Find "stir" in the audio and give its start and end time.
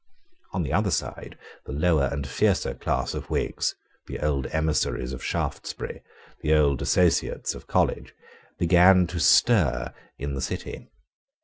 9.19-9.93